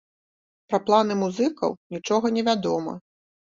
[0.71, 3.01] Пра планы музыкаў нічога не вядома.